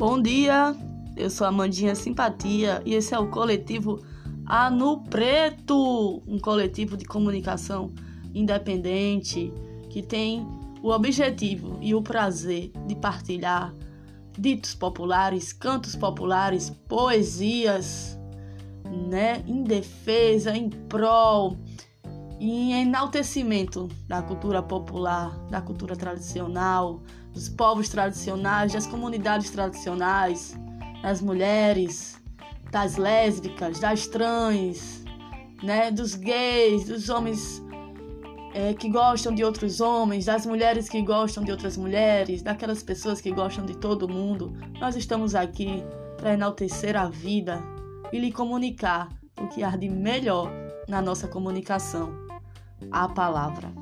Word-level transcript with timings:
Bom 0.00 0.18
dia, 0.18 0.74
eu 1.14 1.28
sou 1.28 1.46
a 1.46 1.52
Mandinha 1.52 1.94
Simpatia 1.94 2.80
e 2.86 2.94
esse 2.94 3.14
é 3.14 3.18
o 3.18 3.28
coletivo 3.28 4.02
Anu 4.46 5.04
Preto, 5.04 6.22
um 6.26 6.38
coletivo 6.38 6.96
de 6.96 7.04
comunicação 7.04 7.90
independente 8.32 9.52
que 9.90 10.00
tem 10.00 10.48
o 10.82 10.88
objetivo 10.88 11.76
e 11.82 11.94
o 11.94 12.00
prazer 12.00 12.72
de 12.86 12.94
partilhar 12.94 13.74
ditos 14.38 14.74
populares, 14.74 15.52
cantos 15.52 15.94
populares, 15.94 16.70
poesias, 16.88 18.18
né, 19.06 19.44
em 19.46 19.62
defesa, 19.62 20.56
em 20.56 20.70
prol 20.70 21.58
e 22.40 22.72
em 22.72 22.82
enaltecimento 22.82 23.86
da 24.08 24.22
cultura 24.22 24.62
popular, 24.62 25.38
da 25.50 25.60
cultura 25.60 25.94
tradicional, 25.94 27.02
dos 27.34 27.50
povos 27.50 27.90
tradicionais, 27.90 28.72
das 28.72 28.86
comunidades 28.86 29.50
tradicionais, 29.50 30.58
das 31.02 31.20
mulheres, 31.20 32.18
das 32.72 32.96
lésbicas, 32.96 33.78
das 33.78 34.06
trans, 34.06 35.04
né, 35.62 35.90
dos 35.90 36.14
gays, 36.14 36.86
dos 36.86 37.10
homens 37.10 37.62
é, 38.54 38.72
que 38.72 38.88
gostam 38.88 39.34
de 39.34 39.44
outros 39.44 39.82
homens, 39.82 40.24
das 40.24 40.46
mulheres 40.46 40.88
que 40.88 41.02
gostam 41.02 41.44
de 41.44 41.50
outras 41.50 41.76
mulheres, 41.76 42.40
daquelas 42.40 42.82
pessoas 42.82 43.20
que 43.20 43.30
gostam 43.30 43.66
de 43.66 43.76
todo 43.76 44.08
mundo. 44.08 44.56
Nós 44.80 44.96
estamos 44.96 45.34
aqui 45.34 45.84
para 46.16 46.32
enaltecer 46.32 46.96
a 46.96 47.10
vida 47.10 47.62
e 48.10 48.18
lhe 48.18 48.32
comunicar 48.32 49.10
o 49.38 49.46
que 49.48 49.62
há 49.62 49.76
de 49.76 49.90
melhor 49.90 50.50
na 50.88 51.00
nossa 51.00 51.28
comunicação, 51.28 52.29
a 52.90 53.08
palavra. 53.08 53.72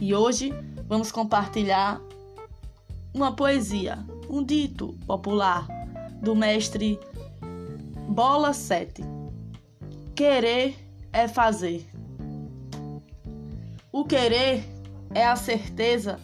E 0.00 0.14
hoje 0.14 0.52
vamos 0.86 1.12
compartilhar 1.12 2.00
uma 3.12 3.32
poesia, 3.32 3.98
um 4.28 4.42
dito 4.42 4.94
popular 5.06 5.66
do 6.22 6.34
mestre 6.34 6.98
Bola 8.08 8.52
7. 8.52 9.02
Querer 10.14 10.76
é 11.12 11.28
fazer. 11.28 11.88
O 13.92 14.04
querer 14.04 14.64
é 15.12 15.26
a 15.26 15.36
certeza 15.36 16.18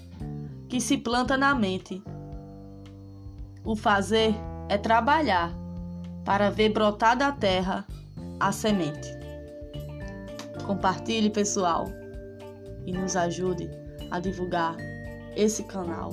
que 0.69 0.81
se 0.81 0.99
planta 0.99 1.37
na 1.37 1.55
mente. 1.55 2.03
O 3.65 3.75
fazer 3.75 4.35
é 4.69 4.79
trabalhar 4.79 5.53
para 6.25 6.51
ver 6.51 6.71
brotar 6.71 7.17
da 7.17 7.33
terra 7.33 7.87
a 8.39 8.53
semente. 8.53 9.16
Compartilhe, 10.67 11.31
pessoal, 11.31 11.87
e 12.85 12.93
nos 12.93 13.15
ajude 13.15 13.71
a 14.11 14.19
divulgar 14.19 14.77
esse 15.37 15.63
canal. 15.65 16.11